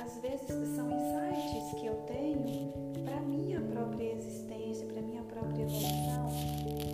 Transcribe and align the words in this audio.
às 0.00 0.16
vezes, 0.18 0.46
são 0.76 0.88
insights 0.90 1.74
que 1.80 1.86
eu 1.86 1.94
tenho 2.06 2.72
para 3.04 3.20
minha 3.20 3.60
própria 3.60 4.12
existência, 4.12 4.86
para 4.86 5.02
minha 5.02 5.22
própria 5.24 5.62
evolução 5.62 6.28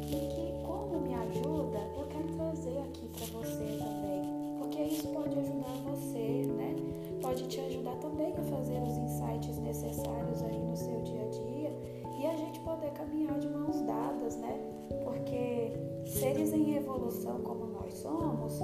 e 0.07 0.27
que, 0.35 0.65
como 0.67 1.01
me 1.01 1.15
ajuda, 1.15 1.79
eu 1.97 2.07
quero 2.09 2.29
trazer 2.29 2.79
aqui 2.79 3.09
para 3.09 3.27
você 3.27 3.79
também, 3.79 4.23
porque 4.59 4.83
isso 4.83 5.07
pode 5.09 5.39
ajudar 5.39 5.77
você, 5.85 6.47
né? 6.47 6.77
Pode 7.21 7.47
te 7.49 7.61
ajudar 7.61 7.97
também 7.97 8.33
a 8.33 8.43
fazer 8.43 8.81
os 8.81 8.97
insights 8.97 9.59
necessários 9.59 10.43
aí 10.43 10.59
no 10.59 10.77
seu 10.77 11.01
dia 11.03 11.23
a 11.23 11.29
dia 11.29 11.99
e 12.21 12.27
a 12.27 12.37
gente 12.37 12.59
poder 12.61 12.91
caminhar 12.93 13.39
de 13.39 13.49
mãos 13.49 13.81
dadas, 13.83 14.37
né? 14.37 14.59
Porque 15.05 15.73
seres 16.07 16.53
em 16.53 16.75
evolução 16.77 17.41
como 17.43 17.67
nós 17.67 17.95
somos, 17.95 18.59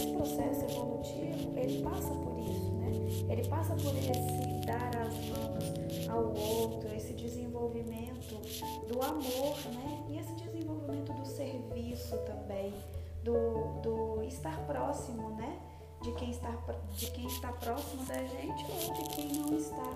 da, 0.00 0.10
desse 0.10 0.12
processo 0.12 0.64
evolutivo, 0.64 1.58
ele 1.58 1.82
passa 1.82 2.14
por 2.14 2.38
isso, 2.38 2.72
né? 2.72 2.90
Ele 3.28 3.48
passa 3.48 3.74
por 3.74 3.96
esse 3.96 4.66
dar 4.66 4.90
as 4.96 5.14
mãos 5.28 6.08
ao 6.08 6.24
outro, 6.34 6.94
esse 6.94 7.12
desenvolvimento 7.12 8.40
do 8.88 9.02
amor, 9.02 9.56
né? 9.74 10.04
E 10.08 10.18
esse 10.18 10.32
desenvolvimento 10.34 11.12
do 11.12 11.26
serviço 11.26 12.16
também, 12.18 12.74
do, 13.22 13.80
do 13.82 14.22
estar 14.24 14.58
próximo, 14.66 15.30
né? 15.30 15.58
De 16.02 16.12
quem, 16.12 16.30
está, 16.30 16.50
de 16.96 17.10
quem 17.10 17.26
está 17.26 17.52
próximo 17.52 18.02
da 18.06 18.24
gente 18.24 18.64
ou 18.70 18.94
de 18.94 19.02
quem 19.14 19.32
não 19.34 19.58
está. 19.58 19.92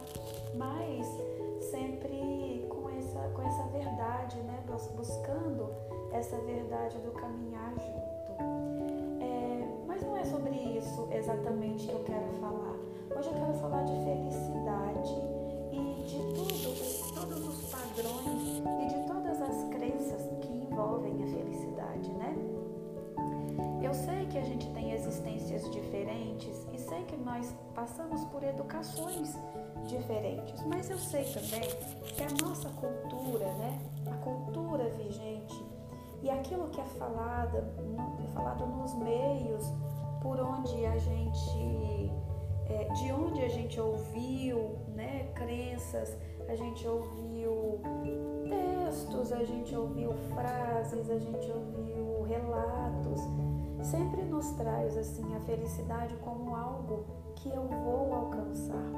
Mas 0.54 1.06
sempre 1.70 2.66
com 2.68 2.90
essa, 2.90 3.20
com 3.30 3.42
essa 3.42 3.62
verdade, 3.68 4.36
né? 4.42 4.62
Buscando 4.94 5.70
essa 6.12 6.36
verdade 6.42 6.98
do 6.98 7.10
caminhar 7.12 7.72
junto 7.78 8.13
isso 10.84 11.08
exatamente 11.10 11.86
que 11.86 11.92
eu 11.92 12.04
quero 12.04 12.28
falar. 12.40 12.76
Hoje 13.16 13.28
eu 13.28 13.34
quero 13.34 13.54
falar 13.54 13.82
de 13.84 13.92
felicidade 14.04 15.14
e 15.72 16.04
de 16.04 16.18
tudo, 16.34 17.14
todos 17.14 17.48
os 17.48 17.70
padrões 17.70 18.62
e 18.82 18.86
de 18.88 19.06
todas 19.06 19.40
as 19.40 19.64
crenças 19.70 20.22
que 20.40 20.52
envolvem 20.52 21.22
a 21.22 21.26
felicidade, 21.26 22.12
né? 22.12 22.36
Eu 23.82 23.94
sei 23.94 24.26
que 24.26 24.38
a 24.38 24.42
gente 24.42 24.68
tem 24.72 24.92
existências 24.92 25.70
diferentes 25.70 26.66
e 26.72 26.78
sei 26.78 27.02
que 27.04 27.16
nós 27.16 27.54
passamos 27.74 28.24
por 28.26 28.42
educações 28.42 29.34
diferentes, 29.86 30.62
mas 30.64 30.90
eu 30.90 30.98
sei 30.98 31.24
também 31.24 31.68
que 32.14 32.22
a 32.22 32.46
nossa 32.46 32.68
cultura, 32.70 33.46
né, 33.54 33.78
a 34.10 34.16
cultura 34.16 34.88
vigente 34.90 35.64
e 36.22 36.30
aquilo 36.30 36.68
que 36.68 36.80
é 36.80 36.84
falado, 36.84 37.62
falado 38.34 38.66
nos 38.66 38.94
meios 38.94 39.72
por 40.24 40.40
onde 40.40 40.86
a 40.86 40.96
gente, 40.96 42.10
é, 42.66 42.84
de 42.94 43.12
onde 43.12 43.44
a 43.44 43.48
gente 43.48 43.78
ouviu, 43.78 44.78
né, 44.96 45.30
crenças, 45.34 46.16
a 46.48 46.54
gente 46.56 46.88
ouviu 46.88 47.78
textos, 48.48 49.30
a 49.32 49.44
gente 49.44 49.76
ouviu 49.76 50.14
frases, 50.34 51.10
a 51.10 51.18
gente 51.18 51.50
ouviu 51.50 52.22
relatos, 52.22 53.20
sempre 53.82 54.22
nos 54.22 54.50
traz 54.52 54.96
assim 54.96 55.36
a 55.36 55.40
felicidade 55.40 56.16
como 56.16 56.56
algo 56.56 57.04
que 57.36 57.50
eu 57.50 57.68
vou 57.68 58.14
alcançar. 58.14 58.90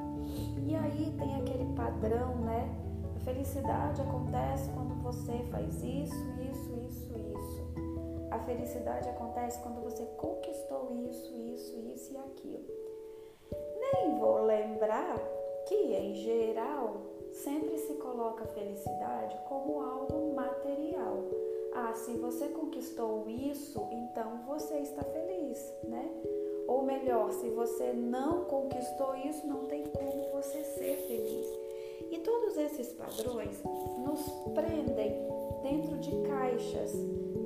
E 0.64 0.76
aí 0.76 1.12
tem 1.18 1.40
aquele 1.40 1.64
padrão, 1.74 2.36
né? 2.36 2.72
A 3.16 3.18
felicidade 3.24 4.00
acontece 4.00 4.70
quando 4.70 4.94
você 5.02 5.32
faz 5.50 5.74
isso, 5.82 6.14
isso, 6.52 6.72
isso, 6.86 7.18
isso. 7.18 8.15
A 8.30 8.38
felicidade 8.40 9.08
acontece 9.08 9.60
quando 9.60 9.82
você 9.82 10.04
conquistou 10.16 10.90
isso, 11.08 11.34
isso, 11.34 11.78
isso 11.94 12.12
e 12.12 12.16
aquilo. 12.16 12.64
Nem 13.92 14.18
vou 14.18 14.44
lembrar 14.44 15.18
que, 15.66 15.74
em 15.74 16.14
geral, 16.14 16.96
sempre 17.32 17.78
se 17.78 17.94
coloca 17.94 18.44
a 18.44 18.48
felicidade 18.48 19.38
como 19.48 19.80
algo 19.80 20.34
material. 20.34 21.24
Ah, 21.74 21.92
se 21.94 22.16
você 22.16 22.48
conquistou 22.48 23.28
isso, 23.28 23.86
então 23.92 24.42
você 24.46 24.78
está 24.78 25.02
feliz, 25.02 25.74
né? 25.84 26.10
Ou 26.66 26.82
melhor, 26.82 27.30
se 27.32 27.48
você 27.50 27.92
não 27.92 28.44
conquistou 28.46 29.14
isso, 29.16 29.46
não 29.46 29.66
tem 29.66 29.84
como 29.84 30.30
você 30.32 30.64
ser 30.64 30.96
feliz. 31.06 31.65
E 32.10 32.18
todos 32.18 32.56
esses 32.56 32.92
padrões 32.92 33.62
nos 33.98 34.20
prendem 34.54 35.12
dentro 35.62 35.98
de 35.98 36.10
caixas, 36.28 36.92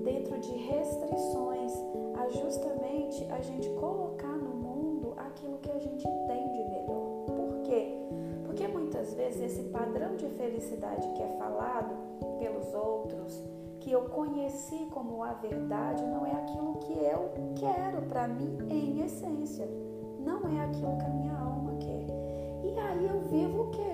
dentro 0.05 0.39
de 0.39 0.53
restrições, 0.53 1.73
a 2.17 2.29
justamente 2.29 3.25
a 3.31 3.41
gente 3.41 3.69
colocar 3.71 4.37
no 4.37 4.51
mundo 4.51 5.15
aquilo 5.17 5.59
que 5.59 5.71
a 5.71 5.79
gente 5.79 6.05
tem 6.05 6.53
de 6.53 6.65
melhor. 6.65 7.25
Por 7.27 7.63
quê? 7.63 7.97
Porque 8.45 8.69
muitas 8.69 9.15
vezes 9.15 9.41
esse 9.41 9.63
padrão 9.71 10.17
de 10.17 10.29
felicidade 10.31 11.09
que 11.13 11.23
é 11.23 11.29
falado 11.39 11.95
pelos 12.39 12.75
outros, 12.75 13.43
que 13.81 13.91
eu 13.91 14.03
conheci 14.11 14.87
como 14.91 15.23
a 15.23 15.33
verdade, 15.33 16.05
não 16.05 16.27
é 16.27 16.33
aquilo 16.33 16.75
que 16.81 16.93
eu 16.93 17.31
quero 17.57 18.03
para 18.03 18.29
mim 18.29 18.59
em 18.69 19.01
essência. 19.01 19.67
Não 20.19 20.47
é 20.47 20.65
aquilo 20.65 20.99
que 20.99 21.05
a 21.05 21.09
minha 21.09 21.35
alma 21.35 21.75
quer. 21.79 22.07
E 22.63 22.79
aí 22.79 23.07
eu 23.07 23.21
vivo 23.23 23.63
o 23.63 23.71
que, 23.71 23.90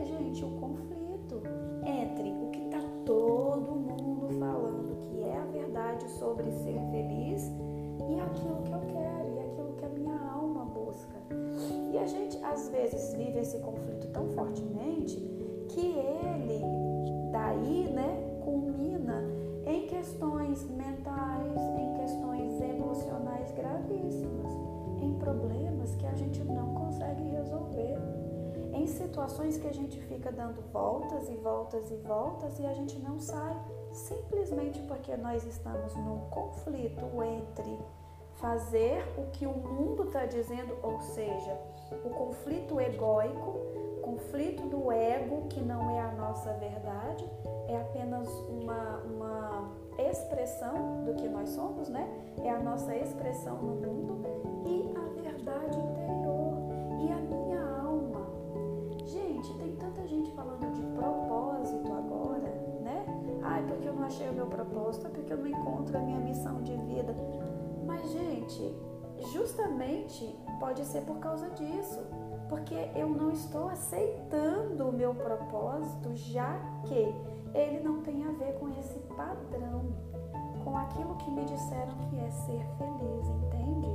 questões 20.57 20.71
mentais, 20.71 21.61
em 21.79 21.95
questões 21.99 22.61
emocionais 22.63 23.53
gravíssimas, 23.53 24.53
em 25.03 25.15
problemas 25.19 25.95
que 25.97 26.07
a 26.07 26.15
gente 26.15 26.43
não 26.45 26.75
consegue 26.75 27.23
resolver 27.25 27.99
em 28.73 28.87
situações 28.87 29.59
que 29.59 29.69
a 29.69 29.73
gente 29.73 30.01
fica 30.03 30.33
dando 30.33 30.63
voltas 30.73 31.29
e 31.29 31.37
voltas 31.37 31.91
e 31.91 31.97
voltas 31.97 32.59
e 32.59 32.67
a 32.67 32.73
gente 32.73 32.99
não 32.99 33.19
sai, 33.19 33.55
simplesmente 33.93 34.81
porque 34.83 35.15
nós 35.17 35.45
estamos 35.45 35.95
num 35.95 36.21
conflito 36.31 37.05
entre 37.23 37.79
fazer 38.37 39.03
o 39.19 39.31
que 39.33 39.47
o 39.47 39.53
mundo 39.53 40.05
está 40.05 40.25
dizendo, 40.25 40.77
ou 40.83 41.01
seja, 41.01 41.59
o 42.05 42.11
conflito 42.11 42.81
egóico, 42.81 43.61
conflito 44.03 44.63
do 44.69 44.93
ego, 44.93 45.49
que 45.49 45.61
não 45.61 45.91
é 45.91 46.01
a 46.01 46.13
nossa 46.13 46.53
verdade, 46.55 47.29
é 47.67 47.77
apenas 47.77 48.29
uma, 48.49 48.99
uma 48.99 49.86
expressão 49.99 51.05
do 51.05 51.15
que 51.15 51.29
nós 51.29 51.51
somos, 51.51 51.89
né? 51.89 52.09
É 52.43 52.51
a 52.51 52.59
nossa 52.59 52.95
expressão 52.95 53.57
no 53.57 53.75
mundo 53.75 54.23
e 54.65 54.95
a 54.97 55.23
verdade 55.23 55.79
interior 55.79 56.55
e 57.01 57.13
a 57.13 57.17
minha 57.17 57.61
alma. 57.81 58.27
Gente, 59.05 59.55
tem 59.59 59.77
tanta 59.77 60.07
gente 60.07 60.31
falando 60.33 60.73
de 60.73 60.83
propósito 60.99 61.93
agora, 61.93 62.49
né? 62.83 63.07
Ai, 63.43 63.65
porque 63.67 63.89
eu 63.89 63.95
não 63.95 64.05
achei 64.05 64.29
o 64.29 64.33
meu 64.33 64.47
propósito, 64.47 65.09
porque 65.11 65.33
eu 65.33 65.39
não 65.39 65.47
encontro 65.47 65.97
a 65.97 66.01
minha 66.01 66.19
missão 66.19 66.63
de 66.63 66.77
vida. 66.77 67.15
Mas, 67.87 68.11
gente, 68.11 68.75
justamente 69.33 70.37
pode 70.59 70.85
ser 70.85 71.03
por 71.03 71.19
causa 71.19 71.49
disso, 71.51 72.01
porque 72.49 72.75
eu 72.95 73.09
não 73.09 73.31
estou 73.31 73.69
aceitando 73.69 74.89
o 74.89 74.93
meu 74.93 75.15
propósito, 75.15 76.15
já 76.15 76.59
que 76.85 77.15
ele 77.57 77.81
não 77.81 78.03
tem 78.03 78.25
a 78.25 78.33
ver 78.33 78.55
com 78.59 78.69
esse 78.79 78.99
padrão, 79.17 79.95
com 80.63 80.77
aquilo 80.77 81.17
que 81.17 81.31
me 81.31 81.45
disseram 81.45 81.95
que 82.09 82.19
é 82.19 82.31
ser 82.31 82.65
feliz, 82.77 83.29
entende? 83.29 83.89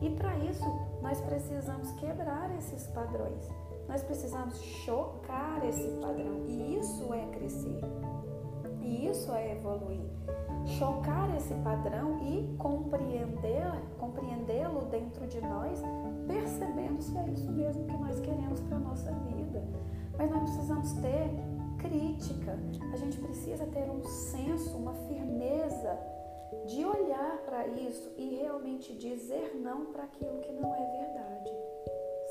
E 0.00 0.10
para 0.10 0.36
isso, 0.38 0.66
nós 1.00 1.20
precisamos 1.20 1.90
quebrar 1.92 2.50
esses 2.56 2.86
padrões. 2.88 3.48
Nós 3.88 4.02
precisamos 4.02 4.60
chocar 4.60 5.64
esse 5.64 5.88
padrão. 6.00 6.44
E 6.46 6.78
isso 6.78 7.12
é 7.14 7.26
crescer. 7.26 7.80
E 8.80 9.06
isso 9.06 9.32
é 9.32 9.52
evoluir 9.52 10.10
chocar 10.66 11.34
esse 11.36 11.54
padrão 11.56 12.18
e 12.22 12.54
compreender, 12.56 13.66
compreendê-lo 13.98 14.82
dentro 14.90 15.26
de 15.26 15.40
nós, 15.40 15.82
percebendo 16.26 17.02
se 17.02 17.16
é 17.16 17.28
isso 17.30 17.50
mesmo 17.50 17.84
que 17.86 17.96
nós 17.96 18.20
queremos 18.20 18.60
para 18.60 18.78
nossa 18.78 19.10
vida. 19.12 19.62
precisamos 20.16 20.92
ter 20.94 21.30
crítica, 21.82 22.58
a 22.92 22.96
gente 22.96 23.18
precisa 23.18 23.66
ter 23.66 23.90
um 23.90 24.02
senso, 24.04 24.76
uma 24.76 24.94
firmeza 25.08 25.98
de 26.66 26.84
olhar 26.84 27.38
para 27.44 27.66
isso 27.66 28.12
e 28.16 28.36
realmente 28.36 28.92
dizer 28.94 29.54
não 29.56 29.86
para 29.86 30.04
aquilo 30.04 30.40
que 30.40 30.52
não 30.52 30.74
é 30.74 30.84
verdade, 30.84 31.50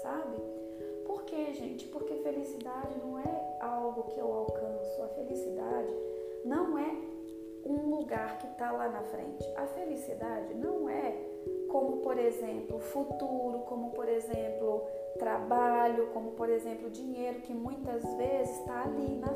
sabe? 0.01 0.37
Por 1.05 1.23
quê, 1.23 1.53
gente? 1.53 1.87
Porque 1.87 2.15
felicidade 2.15 2.97
não 3.03 3.19
é 3.19 3.57
algo 3.59 4.03
que 4.03 4.19
eu 4.19 4.31
alcanço, 4.31 5.03
a 5.03 5.07
felicidade 5.09 5.93
não 6.45 6.77
é 6.77 7.11
um 7.65 7.95
lugar 7.95 8.37
que 8.39 8.47
está 8.47 8.71
lá 8.71 8.89
na 8.89 9.03
frente. 9.03 9.47
A 9.55 9.65
felicidade 9.67 10.53
não 10.55 10.89
é 10.89 11.15
como, 11.69 11.97
por 11.97 12.17
exemplo, 12.17 12.79
futuro, 12.79 13.59
como, 13.67 13.91
por 13.91 14.07
exemplo, 14.07 14.83
trabalho, 15.17 16.07
como, 16.13 16.31
por 16.31 16.49
exemplo, 16.49 16.89
dinheiro, 16.89 17.41
que 17.41 17.53
muitas 17.53 18.03
vezes 18.15 18.57
está 18.59 18.83
ali 18.83 19.17
na 19.17 19.33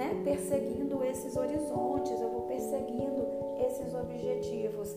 né, 0.00 0.18
perseguindo 0.24 1.04
esses 1.04 1.36
horizontes, 1.36 2.18
eu 2.18 2.30
vou 2.30 2.40
perseguindo 2.46 3.22
esses 3.66 3.94
objetivos 3.94 4.96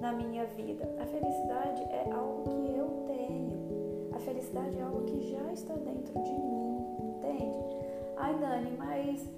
na 0.00 0.12
minha 0.12 0.44
vida. 0.44 0.88
A 1.00 1.04
felicidade 1.06 1.82
é 1.90 2.08
algo 2.12 2.44
que 2.44 2.78
eu 2.78 2.86
tenho. 3.08 4.12
A 4.14 4.20
felicidade 4.20 4.78
é 4.78 4.82
algo 4.82 5.02
que 5.06 5.32
já 5.32 5.52
está 5.52 5.74
dentro 5.74 6.14
de 6.22 6.30
mim, 6.30 6.86
entende? 7.16 7.58
Ai, 8.16 8.38
Dani, 8.38 8.76
mas 8.78 9.28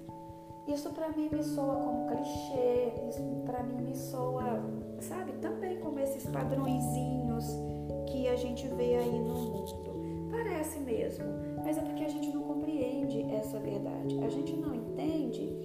isso 0.67 0.91
para 0.91 1.09
mim 1.09 1.29
me 1.31 1.43
soa 1.43 1.75
como 1.77 2.07
clichê, 2.09 2.93
isso 3.09 3.23
para 3.43 3.63
mim 3.63 3.81
me 3.81 3.95
soa, 3.95 4.61
sabe, 4.99 5.31
também 5.41 5.79
como 5.79 5.99
esses 5.99 6.27
padrõezinhos 6.27 7.43
que 8.05 8.27
a 8.27 8.35
gente 8.35 8.67
vê 8.67 8.97
aí 8.97 9.19
no 9.19 9.33
mundo. 9.33 9.87
Parece 10.29 10.77
mesmo, 10.79 11.25
mas 11.63 11.75
é 11.75 11.81
porque 11.81 12.03
a 12.03 12.09
gente 12.09 12.29
não 12.29 12.43
essa 13.37 13.59
verdade. 13.59 14.19
A 14.23 14.29
gente 14.29 14.55
não 14.55 14.73
entende 14.73 15.57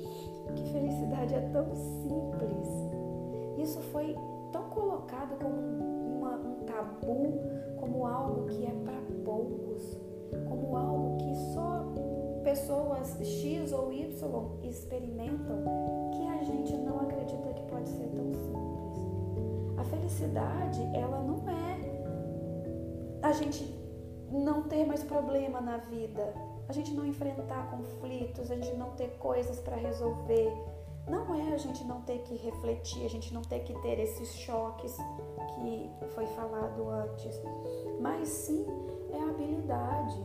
que 0.54 0.72
felicidade 0.72 1.34
é 1.34 1.40
tão 1.52 1.74
simples. 1.74 2.68
Isso 3.58 3.80
foi 3.92 4.16
tão 4.52 4.64
colocado 4.64 5.38
como 5.38 5.56
uma, 6.18 6.36
um 6.36 6.64
tabu, 6.64 7.40
como 7.78 8.06
algo 8.06 8.46
que 8.46 8.64
é 8.64 8.70
para 8.84 9.00
poucos, 9.24 9.98
como 10.48 10.76
algo 10.76 11.16
que 11.18 11.34
só 11.52 11.84
pessoas 12.42 13.18
X 13.22 13.72
ou 13.72 13.92
Y 13.92 14.08
experimentam 14.64 15.64
que 16.12 16.26
a 16.26 16.42
gente 16.42 16.76
não 16.76 17.00
acredita 17.00 17.52
que 17.52 17.62
pode 17.70 17.88
ser 17.88 18.08
tão 18.08 18.32
simples. 18.34 19.78
A 19.78 19.84
felicidade, 19.84 20.82
ela 20.94 21.22
não 21.22 21.36
é 21.48 21.62
a 23.22 23.32
gente 23.32 23.72
não 24.30 24.62
ter 24.62 24.84
mais 24.84 25.04
problema 25.04 25.60
na 25.60 25.76
vida, 25.76 26.34
a 26.72 26.74
gente 26.74 26.94
não 26.94 27.04
enfrentar 27.04 27.70
conflitos, 27.70 28.50
a 28.50 28.54
gente 28.54 28.74
não 28.76 28.92
ter 28.92 29.10
coisas 29.18 29.60
para 29.60 29.76
resolver. 29.76 30.50
Não 31.06 31.34
é 31.34 31.52
a 31.52 31.58
gente 31.58 31.84
não 31.84 32.00
ter 32.00 32.20
que 32.20 32.34
refletir, 32.36 33.04
a 33.04 33.10
gente 33.10 33.34
não 33.34 33.42
ter 33.42 33.60
que 33.60 33.74
ter 33.82 33.98
esses 33.98 34.32
choques 34.36 34.96
que 35.54 35.90
foi 36.14 36.24
falado 36.28 36.88
antes, 36.88 37.38
mas 38.00 38.26
sim 38.26 38.64
é 39.12 39.20
a 39.20 39.28
habilidade. 39.28 40.18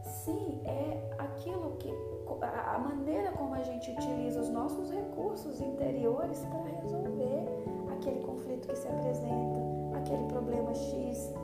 Sim 0.00 0.62
é 0.64 1.16
aquilo 1.18 1.76
que 1.78 1.92
a 2.40 2.78
maneira 2.78 3.32
como 3.32 3.54
a 3.54 3.62
gente 3.62 3.90
utiliza 3.90 4.40
os 4.40 4.48
nossos 4.48 4.90
recursos 4.90 5.60
interiores 5.60 6.40
para 6.46 6.62
resolver 6.80 7.46
aquele 7.92 8.20
conflito 8.20 8.68
que 8.68 8.76
se 8.76 8.88
apresenta, 8.88 9.60
aquele 9.98 10.24
problema 10.28 10.74
X, 10.74 11.34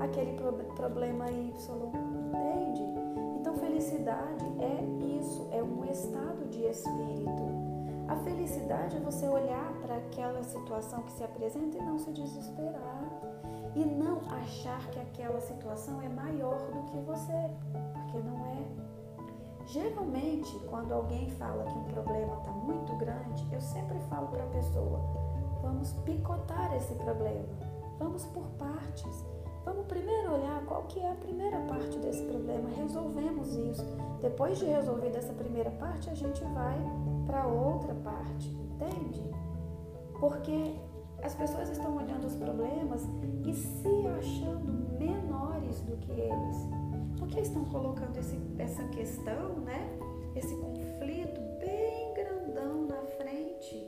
aquele 0.00 0.32
pro 0.32 0.52
problema 0.74 1.30
Y, 1.30 1.54
felicidade 3.74 4.44
é 4.60 5.18
isso, 5.18 5.48
é 5.50 5.60
um 5.60 5.84
estado 5.84 6.48
de 6.48 6.62
espírito. 6.64 7.42
A 8.06 8.14
felicidade 8.18 8.96
é 8.96 9.00
você 9.00 9.26
olhar 9.26 9.72
para 9.82 9.96
aquela 9.96 10.44
situação 10.44 11.02
que 11.02 11.10
se 11.10 11.24
apresenta 11.24 11.76
e 11.76 11.82
não 11.82 11.98
se 11.98 12.12
desesperar 12.12 13.10
e 13.74 13.84
não 13.84 14.20
achar 14.30 14.78
que 14.90 15.00
aquela 15.00 15.40
situação 15.40 16.00
é 16.02 16.08
maior 16.08 16.56
do 16.70 16.84
que 16.84 16.98
você, 16.98 17.50
porque 17.94 18.18
não 18.18 18.46
é. 18.46 19.66
Geralmente, 19.66 20.56
quando 20.70 20.92
alguém 20.92 21.28
fala 21.30 21.64
que 21.64 21.76
um 21.76 21.84
problema 21.84 22.36
está 22.38 22.52
muito 22.52 22.94
grande, 22.96 23.44
eu 23.52 23.60
sempre 23.60 23.98
falo 24.08 24.28
para 24.28 24.44
a 24.44 24.48
pessoa: 24.48 25.00
vamos 25.60 25.92
picotar 26.04 26.72
esse 26.76 26.94
problema, 26.94 27.48
vamos 27.98 28.24
por 28.26 28.44
partes. 28.56 29.33
Que 30.88 31.00
é 31.00 31.10
a 31.10 31.14
primeira 31.14 31.58
parte 31.62 31.98
desse 31.98 32.22
problema, 32.24 32.68
resolvemos 32.70 33.54
isso. 33.54 33.84
Depois 34.22 34.58
de 34.58 34.66
resolver 34.66 35.08
essa 35.16 35.32
primeira 35.32 35.70
parte, 35.72 36.08
a 36.08 36.14
gente 36.14 36.42
vai 36.44 36.78
para 37.26 37.46
outra 37.46 37.94
parte, 37.96 38.48
entende? 38.48 39.22
Porque 40.20 40.76
as 41.22 41.34
pessoas 41.34 41.70
estão 41.70 41.96
olhando 41.96 42.26
os 42.26 42.36
problemas 42.36 43.02
e 43.44 43.54
se 43.54 44.06
achando 44.18 44.72
menores 44.98 45.80
do 45.80 45.96
que 45.96 46.12
eles. 46.12 46.56
Porque 47.18 47.40
estão 47.40 47.64
colocando 47.64 48.16
esse, 48.18 48.38
essa 48.58 48.84
questão, 48.88 49.54
né? 49.60 49.88
Esse 50.36 50.54
conflito 50.56 51.40
bem 51.58 52.14
grandão 52.14 52.86
na 52.86 53.02
frente. 53.16 53.86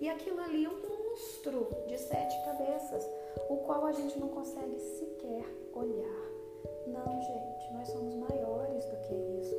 E 0.00 0.08
aquilo 0.08 0.40
ali 0.40 0.64
é 0.64 0.68
um 0.68 1.10
monstro 1.10 1.68
de 1.88 1.98
sete 1.98 2.36
cabeças, 2.44 3.04
o 3.48 3.56
qual 3.58 3.86
a 3.86 3.92
gente 3.92 4.18
não 4.18 4.28
consegue 4.28 4.78
sequer 4.78 5.44
olhar. 5.74 6.28
Não, 6.86 7.20
gente, 7.20 7.72
nós 7.72 7.88
somos 7.88 8.14
maiores 8.14 8.84
do 8.86 8.96
que 8.98 9.14
isso. 9.14 9.56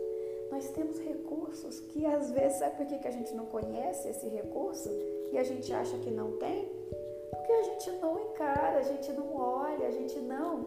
Nós 0.52 0.70
temos 0.72 1.00
recursos 1.00 1.80
que 1.80 2.06
às 2.06 2.31
vezes, 2.31 2.58
sabe 2.58 2.76
por 2.78 2.86
que 2.86 3.08
a 3.08 3.12
gente 3.12 3.34
não 3.36 3.46
conhece 3.46 4.10
esse 4.10 4.28
recurso 4.28 4.90
e 5.31 5.38
a 5.38 5.44
gente 5.44 5.72
acha 5.72 5.98
que 6.00 6.10
não 6.10 6.38
tem? 6.38 6.68
Porque 7.30 7.52
a 7.52 7.64
gente 7.64 7.92
não 8.02 8.20
encara, 8.20 8.80
a 8.80 8.84
gente 8.84 9.12
não 9.14 9.36
olha, 9.36 9.88
a 9.88 9.92
gente 9.92 10.20
não 10.20 10.66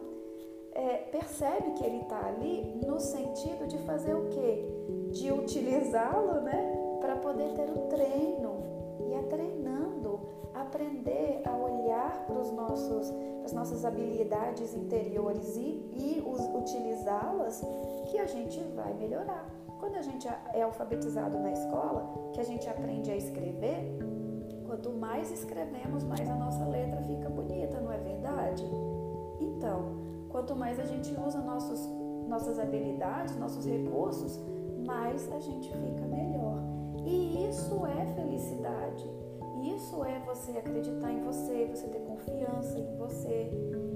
é, 0.73 0.97
percebe 1.11 1.71
que 1.71 1.85
ele 1.85 2.01
está 2.01 2.27
ali 2.27 2.79
no 2.85 2.99
sentido 2.99 3.67
de 3.67 3.77
fazer 3.79 4.13
o 4.13 4.29
quê? 4.29 4.65
De 5.11 5.31
utilizá-lo, 5.31 6.41
né? 6.41 6.97
Para 6.99 7.17
poder 7.17 7.53
ter 7.53 7.69
o 7.69 7.87
treino. 7.87 8.63
E 9.01 9.13
é 9.13 9.21
treinando, 9.23 10.12
aprender 10.63 11.41
a 11.45 11.55
olhar 11.55 12.25
para 12.25 12.39
os 12.39 12.51
nossos, 12.51 13.13
as 13.45 13.53
nossas 13.53 13.85
habilidades 13.85 14.73
interiores 14.73 15.55
e, 15.55 15.59
e 15.59 16.23
utilizá-las 16.55 17.61
que 18.09 18.17
a 18.17 18.25
gente 18.25 18.59
vai 18.75 18.93
melhorar. 18.93 19.47
Quando 19.79 19.95
a 19.95 20.01
gente 20.01 20.27
é 20.27 20.61
alfabetizado 20.61 21.37
na 21.39 21.51
escola, 21.51 22.31
que 22.33 22.39
a 22.39 22.43
gente 22.43 22.67
aprende 22.69 23.11
a 23.11 23.17
escrever, 23.17 23.97
Quanto 24.73 24.89
mais 24.89 25.31
escrevemos, 25.31 26.03
mais 26.03 26.27
a 26.27 26.35
nossa 26.35 26.65
letra 26.65 26.99
fica 27.03 27.29
bonita, 27.29 27.79
não 27.79 27.91
é 27.91 27.97
verdade? 27.99 28.63
Então, 29.39 29.99
quanto 30.29 30.55
mais 30.55 30.79
a 30.79 30.83
gente 30.83 31.13
usa 31.13 31.39
nossos, 31.41 31.87
nossas 32.27 32.57
habilidades, 32.57 33.37
nossos 33.37 33.67
recursos, 33.67 34.39
mais 34.83 35.31
a 35.31 35.39
gente 35.39 35.69
fica 35.69 36.07
melhor. 36.07 36.57
E 37.05 37.47
isso 37.47 37.85
é 37.85 38.03
felicidade. 38.15 39.07
Isso 39.63 40.03
é 40.03 40.19
você 40.19 40.57
acreditar 40.57 41.09
em 41.09 41.23
você, 41.23 41.67
você 41.67 41.87
ter 41.87 41.99
confiança 41.99 42.77
em 42.77 42.97
você 42.97 43.49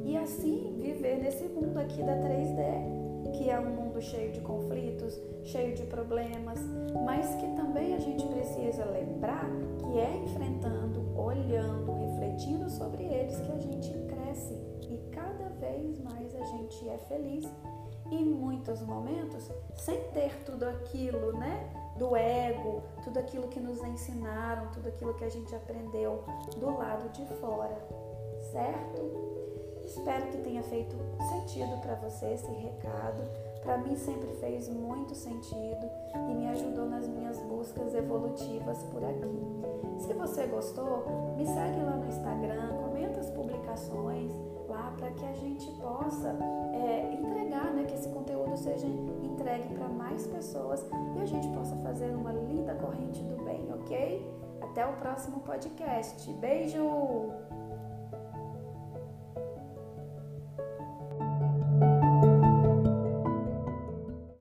e 0.05 0.15
assim 0.15 0.77
viver 0.79 1.17
nesse 1.17 1.43
mundo 1.49 1.77
aqui 1.77 2.01
da 2.01 2.15
3D, 2.15 3.31
que 3.33 3.49
é 3.49 3.59
um 3.59 3.69
mundo 3.69 4.01
cheio 4.01 4.31
de 4.31 4.39
conflitos, 4.39 5.19
cheio 5.43 5.75
de 5.75 5.83
problemas, 5.83 6.57
mas 7.03 7.35
que 7.35 7.47
também 7.57 7.93
a 7.93 7.99
gente 7.99 8.25
precisa 8.27 8.85
lembrar 8.85 9.49
que 9.77 9.99
é 9.99 10.23
enfrentando, 10.23 11.05
olhando, 11.19 11.91
refletindo 11.91 12.69
sobre 12.69 13.03
eles 13.03 13.37
que 13.41 13.51
a 13.51 13.57
gente 13.57 13.91
cresce 14.07 14.53
e 14.89 14.97
cada 15.11 15.49
vez 15.49 15.99
mais 15.99 16.33
a 16.33 16.43
gente 16.45 16.87
é 16.87 16.97
feliz. 16.97 17.45
Em 18.09 18.23
muitos 18.23 18.81
momentos, 18.81 19.51
sem 19.75 19.99
ter 20.11 20.33
tudo 20.45 20.63
aquilo, 20.63 21.33
né? 21.33 21.69
Do 21.97 22.15
ego, 22.15 22.83
tudo 23.03 23.19
aquilo 23.19 23.47
que 23.47 23.59
nos 23.59 23.83
ensinaram, 23.83 24.67
tudo 24.71 24.87
aquilo 24.89 25.13
que 25.15 25.23
a 25.23 25.29
gente 25.29 25.55
aprendeu 25.55 26.23
do 26.57 26.77
lado 26.77 27.09
de 27.09 27.25
fora, 27.35 27.77
certo? 28.51 29.37
Espero 29.83 30.27
que 30.27 30.37
tenha 30.39 30.61
feito 30.63 30.95
sentido 31.29 31.79
para 31.81 31.95
você 31.95 32.33
esse 32.33 32.51
recado. 32.51 33.23
Para 33.63 33.77
mim 33.77 33.95
sempre 33.95 34.33
fez 34.35 34.67
muito 34.69 35.15
sentido 35.15 35.89
e 36.29 36.33
me 36.33 36.47
ajudou 36.49 36.85
nas 36.85 37.07
minhas 37.07 37.39
buscas 37.39 37.95
evolutivas 37.95 38.83
por 38.91 39.03
aqui. 39.03 39.67
Se 39.99 40.13
você 40.13 40.45
gostou, 40.47 41.35
me 41.37 41.45
segue 41.45 41.81
lá 41.81 41.95
no 41.95 42.07
Instagram, 42.07 42.77
comenta 42.83 43.19
as 43.19 43.29
publicações 43.29 44.31
lá 44.67 44.93
para 44.97 45.09
que 45.11 45.25
a 45.25 45.33
gente 45.33 45.71
possa 45.79 46.35
é, 46.73 47.16
conteúdo 48.57 48.63
seja 48.63 48.87
entregue 48.87 49.73
para 49.75 49.87
mais 49.87 50.25
pessoas 50.27 50.85
e 51.15 51.21
a 51.21 51.25
gente 51.25 51.47
possa 51.49 51.75
fazer 51.77 52.09
uma 52.15 52.31
linda 52.31 52.73
corrente 52.75 53.21
do 53.23 53.43
bem, 53.43 53.71
ok? 53.73 54.27
Até 54.61 54.85
o 54.85 54.93
próximo 54.93 55.39
podcast. 55.41 56.31
Beijo! 56.33 57.56